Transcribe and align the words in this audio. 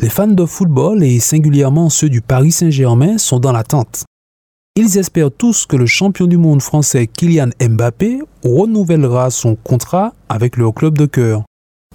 Les 0.00 0.08
fans 0.08 0.26
de 0.26 0.44
football 0.46 1.04
et 1.04 1.20
singulièrement 1.20 1.88
ceux 1.88 2.08
du 2.08 2.20
Paris 2.20 2.50
Saint-Germain 2.50 3.18
sont 3.18 3.38
dans 3.38 3.52
l'attente. 3.52 4.04
Ils 4.74 4.98
espèrent 4.98 5.30
tous 5.30 5.64
que 5.64 5.76
le 5.76 5.86
champion 5.86 6.26
du 6.26 6.38
monde 6.38 6.60
français 6.60 7.06
Kylian 7.06 7.50
Mbappé 7.60 8.20
renouvellera 8.42 9.30
son 9.30 9.54
contrat 9.54 10.12
avec 10.28 10.56
leur 10.56 10.74
club 10.74 10.98
de 10.98 11.06
cœur. 11.06 11.44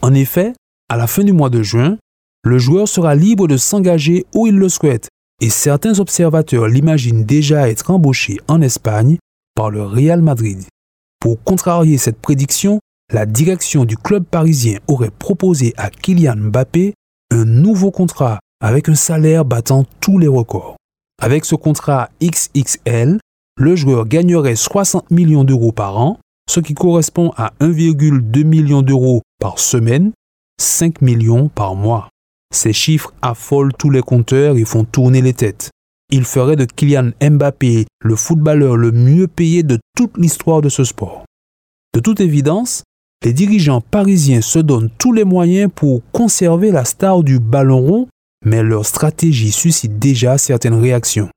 En 0.02 0.14
effet, 0.14 0.54
à 0.90 0.96
la 0.96 1.08
fin 1.08 1.24
du 1.24 1.34
mois 1.34 1.50
de 1.50 1.64
juin, 1.64 1.98
le 2.46 2.60
joueur 2.60 2.88
sera 2.88 3.14
libre 3.14 3.48
de 3.48 3.58
s'engager 3.58 4.26
où 4.34 4.48
il 4.48 4.56
le 4.56 4.70
souhaite 4.70 5.10
et 5.42 5.50
certains 5.50 6.00
observateurs 6.00 6.68
l'imaginent 6.68 7.26
déjà 7.26 7.70
être 7.70 7.92
embauché 7.92 8.38
en 8.48 8.62
Espagne 8.62 9.18
par 9.54 9.70
le 9.70 9.84
Real 9.84 10.22
Madrid. 10.22 10.64
Pour 11.20 11.44
contrarier 11.44 11.98
cette 11.98 12.22
prédiction, 12.22 12.80
la 13.12 13.26
direction 13.26 13.84
du 13.84 13.98
club 13.98 14.24
parisien 14.24 14.80
aurait 14.88 15.12
proposé 15.12 15.74
à 15.78 15.90
Kylian 15.90 16.38
Mbappé 16.38 16.94
un 17.32 17.46
nouveau 17.46 17.92
contrat 17.92 18.40
avec 18.62 18.90
un 18.90 18.96
salaire 18.96 19.46
battant 19.46 19.86
tous 20.00 20.18
les 20.18 20.28
records. 20.28 20.76
Avec 21.22 21.46
ce 21.46 21.56
contrat 21.56 22.10
XXL, 22.22 23.20
le 23.60 23.76
joueur 23.76 24.06
gagnerait 24.06 24.56
60 24.56 25.12
millions 25.12 25.44
d'euros 25.44 25.72
par 25.72 25.98
an, 25.98 26.20
ce 26.50 26.60
qui 26.60 26.74
correspond 26.74 27.32
à 27.38 27.54
1,2 27.60 28.44
million 28.44 28.82
d'euros 28.82 29.22
par 29.40 29.60
semaine, 29.60 30.12
5 30.62 31.02
millions 31.02 31.50
par 31.50 31.76
mois. 31.76 32.10
Ces 32.54 32.74
chiffres 32.74 33.14
affolent 33.22 33.74
tous 33.74 33.90
les 33.90 34.02
compteurs 34.02 34.58
et 34.58 34.66
font 34.66 34.84
tourner 34.84 35.22
les 35.22 35.34
têtes. 35.34 35.72
Il 36.10 36.24
ferait 36.24 36.56
de 36.56 36.66
Kylian 36.66 37.12
Mbappé 37.22 37.86
le 38.00 38.16
footballeur 38.16 38.78
le 38.78 38.92
mieux 38.92 39.28
payé 39.28 39.64
de 39.64 39.78
toute 39.96 40.18
l'histoire 40.18 40.62
de 40.62 40.70
ce 40.70 40.86
sport. 40.86 41.26
De 41.94 42.00
toute 42.00 42.22
évidence, 42.22 42.84
les 43.24 43.34
dirigeants 43.34 43.82
parisiens 43.82 44.42
se 44.42 44.60
donnent 44.60 44.90
tous 44.98 45.14
les 45.14 45.24
moyens 45.24 45.72
pour 45.74 46.02
conserver 46.12 46.72
la 46.72 46.86
star 46.86 47.24
du 47.24 47.40
ballon 47.40 47.80
rond, 47.80 48.08
mais 48.46 48.64
leur 48.64 48.86
stratégie 48.86 49.52
suscite 49.52 50.00
déjà 50.00 50.38
certaines 50.38 50.80
réactions. 50.80 51.30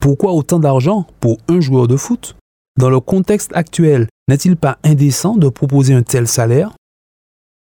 Pourquoi 0.00 0.32
autant 0.32 0.58
d'argent 0.58 1.06
pour 1.20 1.38
un 1.48 1.60
joueur 1.60 1.86
de 1.86 1.96
foot? 1.96 2.36
Dans 2.78 2.90
le 2.90 3.00
contexte 3.00 3.50
actuel, 3.54 4.08
n'est-il 4.28 4.56
pas 4.56 4.78
indécent 4.84 5.36
de 5.36 5.48
proposer 5.48 5.94
un 5.94 6.02
tel 6.02 6.26
salaire? 6.26 6.72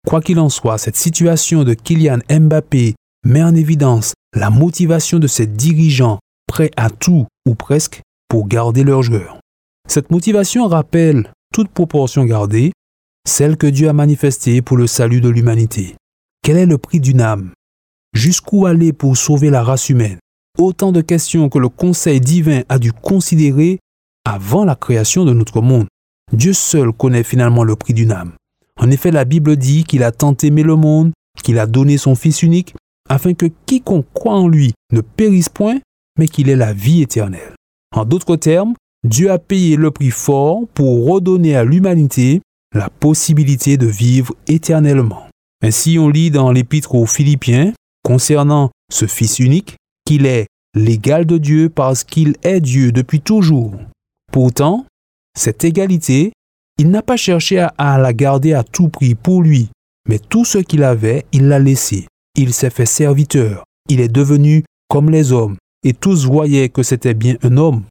Quoi 0.06 0.20
qu'il 0.20 0.38
en 0.38 0.48
soit, 0.48 0.78
cette 0.78 0.96
situation 0.96 1.64
de 1.64 1.74
Kylian 1.74 2.20
Mbappé 2.30 2.94
met 3.24 3.42
en 3.42 3.54
évidence 3.54 4.14
la 4.34 4.50
motivation 4.50 5.18
de 5.18 5.26
ces 5.26 5.46
dirigeants 5.46 6.18
prêts 6.46 6.70
à 6.76 6.88
tout 6.88 7.26
ou 7.46 7.54
presque 7.54 8.00
pour 8.28 8.48
garder 8.48 8.84
leurs 8.84 9.02
joueurs. 9.02 9.38
Cette 9.88 10.10
motivation 10.10 10.68
rappelle, 10.68 11.32
toute 11.52 11.68
proportion 11.68 12.24
gardée, 12.24 12.72
celle 13.26 13.56
que 13.56 13.66
Dieu 13.66 13.88
a 13.88 13.92
manifestée 13.92 14.62
pour 14.62 14.76
le 14.76 14.86
salut 14.86 15.20
de 15.20 15.28
l'humanité. 15.28 15.94
Quel 16.42 16.56
est 16.56 16.66
le 16.66 16.78
prix 16.78 17.00
d'une 17.00 17.20
âme? 17.20 17.52
Jusqu'où 18.12 18.66
aller 18.66 18.92
pour 18.92 19.16
sauver 19.16 19.50
la 19.50 19.62
race 19.62 19.88
humaine? 19.88 20.18
Autant 20.58 20.92
de 20.92 21.00
questions 21.00 21.48
que 21.48 21.58
le 21.58 21.68
Conseil 21.68 22.20
divin 22.20 22.62
a 22.68 22.78
dû 22.78 22.92
considérer 22.92 23.78
avant 24.24 24.64
la 24.64 24.74
création 24.74 25.24
de 25.24 25.32
notre 25.32 25.60
monde. 25.60 25.86
Dieu 26.32 26.52
seul 26.52 26.92
connaît 26.92 27.22
finalement 27.22 27.64
le 27.64 27.76
prix 27.76 27.94
d'une 27.94 28.12
âme. 28.12 28.32
En 28.78 28.90
effet, 28.90 29.10
la 29.10 29.24
Bible 29.24 29.56
dit 29.56 29.84
qu'il 29.84 30.02
a 30.02 30.12
tant 30.12 30.36
aimé 30.42 30.62
le 30.62 30.76
monde, 30.76 31.12
qu'il 31.42 31.58
a 31.58 31.66
donné 31.66 31.98
son 31.98 32.14
Fils 32.14 32.42
unique, 32.42 32.74
afin 33.08 33.34
que 33.34 33.46
quiconque 33.66 34.06
croit 34.14 34.34
en 34.34 34.48
lui 34.48 34.72
ne 34.92 35.00
périsse 35.00 35.48
point, 35.48 35.80
mais 36.18 36.28
qu'il 36.28 36.48
ait 36.48 36.56
la 36.56 36.72
vie 36.72 37.02
éternelle. 37.02 37.54
En 37.94 38.04
d'autres 38.04 38.36
termes, 38.36 38.74
Dieu 39.04 39.30
a 39.30 39.38
payé 39.38 39.76
le 39.76 39.90
prix 39.90 40.10
fort 40.10 40.60
pour 40.74 41.06
redonner 41.06 41.56
à 41.56 41.64
l'humanité 41.64 42.40
la 42.74 42.88
possibilité 42.88 43.76
de 43.76 43.86
vivre 43.86 44.34
éternellement. 44.46 45.28
Ainsi, 45.62 45.98
on 45.98 46.08
lit 46.08 46.30
dans 46.30 46.52
l'Épître 46.52 46.94
aux 46.94 47.06
Philippiens, 47.06 47.72
concernant 48.02 48.70
ce 48.92 49.06
Fils 49.06 49.38
unique, 49.38 49.76
qu'il 50.06 50.26
est 50.26 50.46
l'égal 50.74 51.26
de 51.26 51.38
Dieu 51.38 51.68
parce 51.68 52.04
qu'il 52.04 52.36
est 52.42 52.60
Dieu 52.60 52.92
depuis 52.92 53.20
toujours. 53.20 53.74
Pourtant, 54.32 54.86
cette 55.36 55.64
égalité, 55.64 56.32
il 56.78 56.90
n'a 56.90 57.02
pas 57.02 57.16
cherché 57.16 57.66
à, 57.76 57.98
la 57.98 58.12
garder 58.12 58.54
à 58.54 58.62
tout 58.62 58.88
prix 58.88 59.14
pour 59.14 59.42
lui, 59.42 59.68
mais 60.08 60.18
tout 60.18 60.44
ce 60.44 60.58
qu'il 60.58 60.82
avait, 60.82 61.26
il 61.32 61.48
l'a 61.48 61.58
laissé. 61.58 62.06
Il 62.36 62.54
s'est 62.54 62.70
fait 62.70 62.86
serviteur, 62.86 63.64
il 63.88 64.00
est 64.00 64.08
devenu 64.08 64.64
comme 64.88 65.10
les 65.10 65.32
hommes, 65.32 65.56
et 65.84 65.92
tous 65.92 66.24
voyaient 66.24 66.68
que 66.68 66.82
c'était 66.82 67.14
bien 67.14 67.36
un 67.42 67.56
homme. 67.56 67.82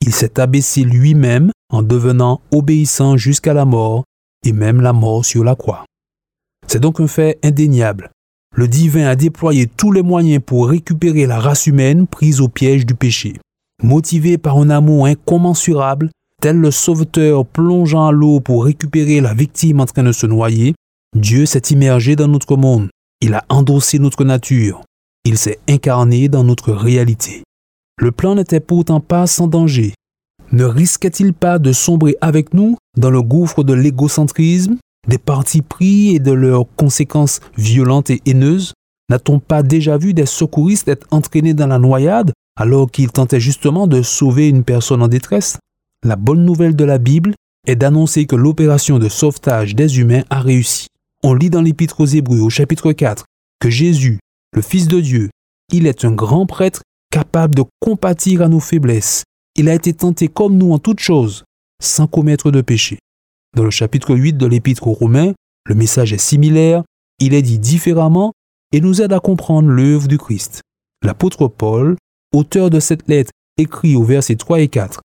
Il 0.00 0.12
s'est 0.12 0.38
abaissé 0.38 0.82
lui-même 0.82 1.50
en 1.72 1.82
devenant 1.82 2.40
obéissant 2.52 3.16
jusqu'à 3.16 3.54
la 3.54 3.64
mort, 3.64 4.04
et 4.46 4.52
même 4.52 4.80
la 4.80 4.92
mort 4.92 5.24
sur 5.24 5.44
la 5.44 5.54
croix. 5.54 5.84
C'est 6.66 6.80
donc 6.80 7.00
un 7.00 7.06
fait 7.06 7.38
indéniable. 7.42 8.10
Le 8.54 8.68
divin 8.68 9.06
a 9.06 9.16
déployé 9.16 9.66
tous 9.66 9.92
les 9.92 10.02
moyens 10.02 10.42
pour 10.44 10.68
récupérer 10.68 11.26
la 11.26 11.38
race 11.38 11.66
humaine 11.66 12.06
prise 12.06 12.40
au 12.40 12.48
piège 12.48 12.86
du 12.86 12.94
péché. 12.94 13.34
Motivé 13.82 14.38
par 14.38 14.56
un 14.56 14.70
amour 14.70 15.06
incommensurable, 15.06 16.10
tel 16.40 16.56
le 16.56 16.70
sauveteur 16.70 17.44
plongeant 17.44 18.06
à 18.06 18.12
l'eau 18.12 18.40
pour 18.40 18.64
récupérer 18.64 19.20
la 19.20 19.34
victime 19.34 19.80
en 19.80 19.86
train 19.86 20.04
de 20.04 20.12
se 20.12 20.26
noyer, 20.26 20.74
Dieu 21.14 21.44
s'est 21.44 21.70
immergé 21.70 22.16
dans 22.16 22.28
notre 22.28 22.56
monde. 22.56 22.88
Il 23.20 23.34
a 23.34 23.44
endossé 23.48 23.98
notre 23.98 24.24
nature. 24.24 24.82
Il 25.24 25.38
s'est 25.38 25.58
incarné 25.68 26.28
dans 26.28 26.44
notre 26.44 26.72
réalité. 26.72 27.42
Le 28.00 28.12
plan 28.12 28.34
n'était 28.34 28.60
pourtant 28.60 29.00
pas 29.00 29.26
sans 29.26 29.48
danger 29.48 29.92
ne 30.52 30.64
risquait-il 30.64 31.32
pas 31.32 31.58
de 31.58 31.72
sombrer 31.72 32.16
avec 32.20 32.54
nous 32.54 32.76
dans 32.96 33.10
le 33.10 33.22
gouffre 33.22 33.64
de 33.64 33.72
l'égocentrisme, 33.72 34.76
des 35.08 35.18
partis 35.18 35.62
pris 35.62 36.14
et 36.14 36.18
de 36.18 36.32
leurs 36.32 36.66
conséquences 36.76 37.40
violentes 37.56 38.10
et 38.10 38.22
haineuses? 38.26 38.72
N'a-t-on 39.08 39.38
pas 39.38 39.62
déjà 39.62 39.98
vu 39.98 40.14
des 40.14 40.26
secouristes 40.26 40.88
être 40.88 41.06
entraînés 41.10 41.54
dans 41.54 41.66
la 41.66 41.78
noyade 41.78 42.32
alors 42.58 42.90
qu'ils 42.90 43.12
tentaient 43.12 43.40
justement 43.40 43.86
de 43.86 44.02
sauver 44.02 44.48
une 44.48 44.64
personne 44.64 45.02
en 45.02 45.08
détresse? 45.08 45.58
La 46.04 46.16
bonne 46.16 46.44
nouvelle 46.44 46.76
de 46.76 46.84
la 46.84 46.98
Bible 46.98 47.34
est 47.66 47.76
d'annoncer 47.76 48.26
que 48.26 48.36
l'opération 48.36 48.98
de 48.98 49.08
sauvetage 49.08 49.74
des 49.74 49.98
humains 49.98 50.24
a 50.30 50.40
réussi. 50.40 50.86
On 51.22 51.34
lit 51.34 51.50
dans 51.50 51.62
l'Épître 51.62 52.00
aux 52.00 52.06
Hébreux 52.06 52.40
au 52.40 52.50
chapitre 52.50 52.92
4 52.92 53.24
que 53.60 53.70
Jésus, 53.70 54.20
le 54.52 54.62
Fils 54.62 54.86
de 54.86 55.00
Dieu, 55.00 55.30
il 55.72 55.86
est 55.86 56.04
un 56.04 56.12
grand 56.12 56.46
prêtre 56.46 56.82
capable 57.10 57.54
de 57.54 57.64
compatir 57.80 58.42
à 58.42 58.48
nos 58.48 58.60
faiblesses 58.60 59.24
il 59.56 59.68
a 59.68 59.74
été 59.74 59.92
tenté 59.94 60.28
comme 60.28 60.56
nous 60.56 60.72
en 60.72 60.78
toutes 60.78 61.00
choses, 61.00 61.44
sans 61.82 62.06
commettre 62.06 62.50
de 62.50 62.60
péché. 62.60 62.98
Dans 63.56 63.64
le 63.64 63.70
chapitre 63.70 64.14
8 64.14 64.34
de 64.34 64.46
l'Épître 64.46 64.86
aux 64.86 64.92
Romains, 64.92 65.32
le 65.66 65.74
message 65.74 66.12
est 66.12 66.18
similaire, 66.18 66.84
il 67.18 67.34
est 67.34 67.42
dit 67.42 67.58
différemment 67.58 68.32
et 68.72 68.80
nous 68.80 69.00
aide 69.00 69.12
à 69.12 69.20
comprendre 69.20 69.68
l'œuvre 69.68 70.08
du 70.08 70.18
Christ. 70.18 70.60
L'apôtre 71.02 71.48
Paul, 71.48 71.96
auteur 72.34 72.68
de 72.68 72.80
cette 72.80 73.08
lettre, 73.08 73.30
écrit 73.56 73.96
au 73.96 74.02
verset 74.02 74.36
3 74.36 74.60
et 74.60 74.68
4. 74.68 75.00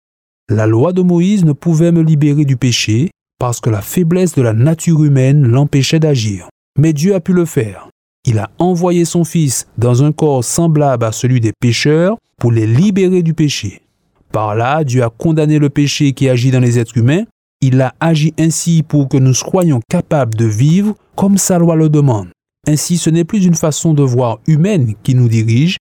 La 0.48 0.66
loi 0.66 0.94
de 0.94 1.02
Moïse 1.02 1.44
ne 1.44 1.52
pouvait 1.52 1.92
me 1.92 2.02
libérer 2.02 2.46
du 2.46 2.56
péché 2.56 3.10
parce 3.38 3.60
que 3.60 3.68
la 3.68 3.82
faiblesse 3.82 4.34
de 4.34 4.42
la 4.42 4.54
nature 4.54 5.04
humaine 5.04 5.46
l'empêchait 5.46 6.00
d'agir. 6.00 6.48
Mais 6.78 6.94
Dieu 6.94 7.14
a 7.14 7.20
pu 7.20 7.34
le 7.34 7.44
faire. 7.44 7.90
Il 8.24 8.38
a 8.38 8.50
envoyé 8.58 9.04
son 9.04 9.24
Fils 9.24 9.68
dans 9.76 10.02
un 10.02 10.12
corps 10.12 10.44
semblable 10.44 11.04
à 11.04 11.12
celui 11.12 11.40
des 11.40 11.52
pécheurs 11.60 12.16
pour 12.38 12.50
les 12.50 12.66
libérer 12.66 13.22
du 13.22 13.34
péché. 13.34 13.82
Par 14.32 14.54
là, 14.54 14.84
Dieu 14.84 15.02
a 15.02 15.10
condamné 15.10 15.58
le 15.58 15.70
péché 15.70 16.12
qui 16.12 16.28
agit 16.28 16.50
dans 16.50 16.60
les 16.60 16.78
êtres 16.78 16.96
humains. 16.96 17.24
Il 17.60 17.80
a 17.80 17.94
agi 18.00 18.34
ainsi 18.38 18.82
pour 18.82 19.08
que 19.08 19.16
nous 19.16 19.34
soyons 19.34 19.80
capables 19.88 20.34
de 20.34 20.44
vivre 20.44 20.94
comme 21.16 21.38
sa 21.38 21.58
loi 21.58 21.74
le 21.76 21.88
demande. 21.88 22.28
Ainsi, 22.66 22.98
ce 22.98 23.10
n'est 23.10 23.24
plus 23.24 23.44
une 23.44 23.54
façon 23.54 23.94
de 23.94 24.02
voir 24.02 24.38
humaine 24.46 24.94
qui 25.02 25.14
nous 25.14 25.28
dirige, 25.28 25.78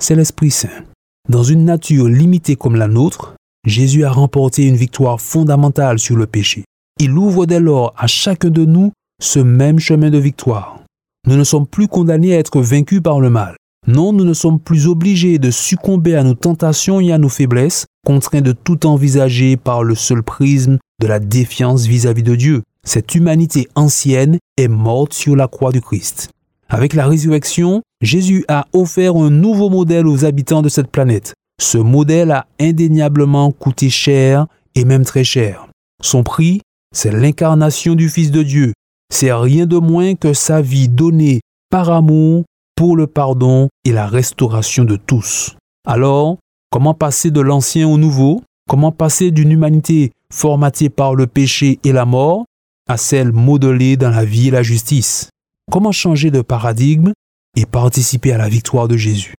c'est 0.00 0.14
l'Esprit 0.14 0.50
Saint. 0.50 0.84
Dans 1.28 1.42
une 1.42 1.64
nature 1.64 2.08
limitée 2.08 2.56
comme 2.56 2.76
la 2.76 2.88
nôtre, 2.88 3.34
Jésus 3.66 4.04
a 4.04 4.12
remporté 4.12 4.66
une 4.66 4.76
victoire 4.76 5.20
fondamentale 5.20 5.98
sur 5.98 6.16
le 6.16 6.26
péché. 6.26 6.64
Il 7.00 7.12
ouvre 7.12 7.46
dès 7.46 7.60
lors 7.60 7.92
à 7.96 8.06
chacun 8.06 8.50
de 8.50 8.64
nous 8.64 8.92
ce 9.20 9.40
même 9.40 9.78
chemin 9.78 10.10
de 10.10 10.18
victoire. 10.18 10.80
Nous 11.26 11.36
ne 11.36 11.44
sommes 11.44 11.66
plus 11.66 11.88
condamnés 11.88 12.34
à 12.34 12.38
être 12.38 12.60
vaincus 12.60 13.02
par 13.02 13.20
le 13.20 13.30
mal. 13.30 13.56
Non, 13.86 14.12
nous 14.12 14.24
ne 14.24 14.34
sommes 14.34 14.58
plus 14.58 14.88
obligés 14.88 15.38
de 15.38 15.52
succomber 15.52 16.16
à 16.16 16.24
nos 16.24 16.34
tentations 16.34 17.00
et 17.00 17.12
à 17.12 17.18
nos 17.18 17.28
faiblesses, 17.28 17.86
contraints 18.04 18.40
de 18.40 18.52
tout 18.52 18.84
envisager 18.84 19.56
par 19.56 19.84
le 19.84 19.94
seul 19.94 20.24
prisme 20.24 20.78
de 21.00 21.06
la 21.06 21.20
défiance 21.20 21.86
vis-à-vis 21.86 22.24
de 22.24 22.34
Dieu. 22.34 22.62
Cette 22.84 23.14
humanité 23.14 23.68
ancienne 23.76 24.38
est 24.56 24.68
morte 24.68 25.12
sur 25.12 25.36
la 25.36 25.46
croix 25.46 25.70
du 25.70 25.80
Christ. 25.80 26.30
Avec 26.68 26.94
la 26.94 27.06
résurrection, 27.06 27.82
Jésus 28.00 28.44
a 28.48 28.66
offert 28.72 29.14
un 29.16 29.30
nouveau 29.30 29.70
modèle 29.70 30.08
aux 30.08 30.24
habitants 30.24 30.62
de 30.62 30.68
cette 30.68 30.90
planète. 30.90 31.34
Ce 31.60 31.78
modèle 31.78 32.32
a 32.32 32.46
indéniablement 32.60 33.52
coûté 33.52 33.88
cher 33.88 34.46
et 34.74 34.84
même 34.84 35.04
très 35.04 35.24
cher. 35.24 35.68
Son 36.02 36.24
prix, 36.24 36.60
c'est 36.92 37.12
l'incarnation 37.12 37.94
du 37.94 38.08
Fils 38.08 38.32
de 38.32 38.42
Dieu. 38.42 38.72
C'est 39.12 39.32
rien 39.32 39.66
de 39.66 39.78
moins 39.78 40.16
que 40.16 40.32
sa 40.32 40.60
vie 40.60 40.88
donnée 40.88 41.40
par 41.70 41.90
amour 41.90 42.44
pour 42.76 42.96
le 42.96 43.06
pardon 43.06 43.68
et 43.84 43.92
la 43.92 44.06
restauration 44.06 44.84
de 44.84 44.96
tous. 44.96 45.56
Alors, 45.86 46.36
comment 46.70 46.94
passer 46.94 47.30
de 47.30 47.40
l'ancien 47.40 47.88
au 47.88 47.96
nouveau? 47.96 48.42
Comment 48.68 48.92
passer 48.92 49.30
d'une 49.30 49.50
humanité 49.50 50.12
formatée 50.32 50.90
par 50.90 51.14
le 51.14 51.26
péché 51.26 51.80
et 51.84 51.92
la 51.92 52.04
mort 52.04 52.44
à 52.88 52.96
celle 52.96 53.32
modelée 53.32 53.96
dans 53.96 54.10
la 54.10 54.24
vie 54.24 54.48
et 54.48 54.50
la 54.50 54.62
justice? 54.62 55.30
Comment 55.70 55.92
changer 55.92 56.30
de 56.30 56.42
paradigme 56.42 57.12
et 57.56 57.66
participer 57.66 58.32
à 58.32 58.38
la 58.38 58.48
victoire 58.48 58.88
de 58.88 58.96
Jésus? 58.96 59.34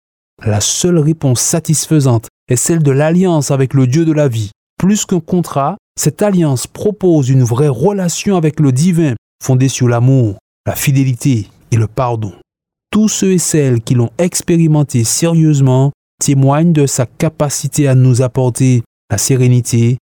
La 0.45 0.61
seule 0.61 0.99
réponse 0.99 1.41
satisfaisante 1.41 2.29
est 2.49 2.57
celle 2.57 2.83
de 2.83 2.91
l'alliance 2.91 3.51
avec 3.51 3.75
le 3.75 3.87
Dieu 3.87 4.05
de 4.05 4.13
la 4.13 4.29
vie. 4.29 4.51
Plus 4.79 5.05
qu'un 5.05 5.21
contrat, 5.21 5.77
cette 5.99 6.23
alliance 6.23 6.67
propose 6.67 7.29
une 7.29 7.43
vraie 7.43 7.69
relation 7.69 8.37
avec 8.37 8.61
le 8.61 8.73
divin 8.73 9.15
fondée 9.43 9.69
sur 9.69 9.89
l'amour, 9.89 10.37
la 10.67 10.75
fidélité 10.75 11.49
et 11.71 11.77
le 11.77 11.87
pardon. 11.87 12.33
Tous 12.97 13.09
ceux 13.09 13.33
et 13.33 13.39
celles 13.39 13.83
qui 13.83 13.95
l'ont 13.95 14.09
expérimenté 14.17 15.05
sérieusement 15.05 15.93
témoignent 16.19 16.73
de 16.73 16.87
sa 16.87 17.05
capacité 17.05 17.89
à 17.89 17.95
nous 17.95 18.23
apporter 18.23 18.85
la 19.11 19.19
sérénité, 19.19 19.99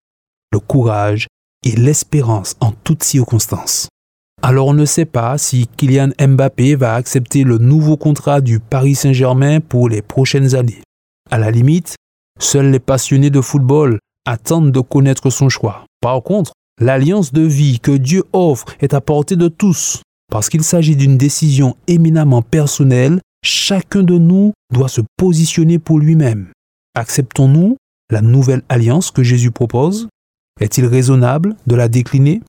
le 0.51 0.59
courage 0.59 1.25
et 1.65 1.71
l'espérance 1.71 2.55
en 2.59 2.71
toutes 2.71 3.03
circonstances. 3.03 3.87
Alors 4.43 4.67
on 4.67 4.75
ne 4.75 4.85
sait 4.85 5.05
pas 5.05 5.39
si 5.39 5.65
Kylian 5.75 6.09
Mbappé 6.21 6.75
va 6.75 6.93
accepter 6.93 7.43
le 7.43 7.57
nouveau 7.57 7.97
contrat 7.97 8.41
du 8.41 8.59
Paris 8.59 8.93
Saint-Germain 8.93 9.59
pour 9.59 9.89
les 9.89 10.03
prochaines 10.03 10.53
années. 10.53 10.83
À 11.31 11.39
la 11.39 11.49
limite, 11.49 11.95
seuls 12.39 12.69
les 12.69 12.79
passionnés 12.79 13.31
de 13.31 13.41
football 13.41 13.97
attendent 14.27 14.71
de 14.71 14.81
connaître 14.81 15.31
son 15.31 15.49
choix. 15.49 15.85
Par 15.99 16.21
contre, 16.21 16.51
l'alliance 16.79 17.33
de 17.33 17.41
vie 17.41 17.79
que 17.79 17.97
Dieu 17.97 18.23
offre 18.33 18.65
est 18.81 18.93
à 18.93 19.01
portée 19.01 19.35
de 19.35 19.47
tous. 19.47 20.03
Parce 20.33 20.49
qu'il 20.49 20.63
s'agit 20.63 20.95
d'une 20.95 21.15
décision 21.15 21.75
éminemment 21.85 22.41
personnelle, 22.41 23.21
chacun 23.45 24.01
de 24.01 24.17
nous 24.17 24.51
doit 24.73 24.87
se 24.87 25.01
positionner 25.15 25.77
pour 25.77 25.99
lui-même. 25.99 26.47
Acceptons-nous 26.95 27.77
la 28.09 28.21
nouvelle 28.21 28.63
alliance 28.67 29.11
que 29.11 29.21
Jésus 29.21 29.51
propose? 29.51 30.07
Est-il 30.59 30.87
raisonnable 30.87 31.55
de 31.67 31.75
la 31.75 31.87
décliner? 31.87 32.41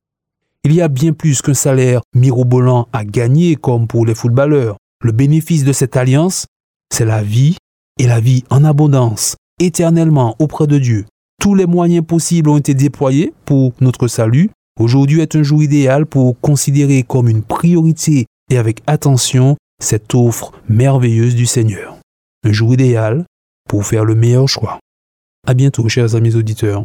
Il 0.64 0.72
y 0.72 0.80
a 0.80 0.88
bien 0.88 1.12
plus 1.12 1.42
qu'un 1.42 1.52
salaire 1.52 2.00
mirobolant 2.16 2.88
à 2.94 3.04
gagner 3.04 3.54
comme 3.54 3.86
pour 3.86 4.06
les 4.06 4.14
footballeurs. 4.14 4.78
Le 5.02 5.12
bénéfice 5.12 5.64
de 5.64 5.74
cette 5.74 5.98
alliance, 5.98 6.46
c'est 6.90 7.04
la 7.04 7.22
vie 7.22 7.58
et 8.00 8.06
la 8.06 8.18
vie 8.18 8.44
en 8.48 8.64
abondance, 8.64 9.36
éternellement 9.60 10.36
auprès 10.38 10.66
de 10.66 10.78
Dieu. 10.78 11.04
Tous 11.38 11.54
les 11.54 11.66
moyens 11.66 12.06
possibles 12.06 12.48
ont 12.48 12.56
été 12.56 12.72
déployés 12.72 13.34
pour 13.44 13.74
notre 13.82 14.08
salut. 14.08 14.48
Aujourd'hui 14.80 15.20
est 15.20 15.36
un 15.36 15.44
jour 15.44 15.62
idéal 15.62 16.04
pour 16.04 16.40
considérer 16.40 17.04
comme 17.04 17.28
une 17.28 17.42
priorité 17.42 18.26
et 18.50 18.58
avec 18.58 18.82
attention 18.88 19.56
cette 19.80 20.14
offre 20.14 20.52
merveilleuse 20.68 21.36
du 21.36 21.46
Seigneur. 21.46 21.96
Un 22.44 22.52
jour 22.52 22.74
idéal 22.74 23.24
pour 23.68 23.86
faire 23.86 24.04
le 24.04 24.16
meilleur 24.16 24.48
choix. 24.48 24.80
À 25.46 25.54
bientôt, 25.54 25.88
chers 25.88 26.16
amis 26.16 26.34
auditeurs. 26.34 26.84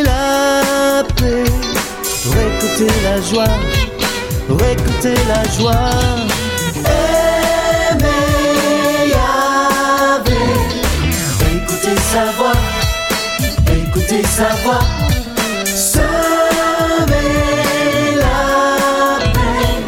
la 0.02 1.04
paix, 1.14 1.44
récolter 2.34 2.92
la 3.04 3.20
joie, 3.20 3.54
récolter 4.48 5.14
la 5.28 5.44
joie. 5.56 5.90
Écouter 11.52 11.96
sa 12.12 12.24
voix, 12.36 12.58
écouter 13.72 14.22
sa 14.24 14.48
voix. 14.64 14.84
Semer 15.64 17.06
la 18.16 19.18
paix, 19.32 19.78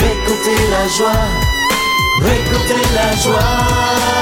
récolter 0.00 0.60
la 0.72 0.84
joie 0.88 1.41
récolter 2.22 2.82
la 2.94 3.16
joie. 3.16 4.21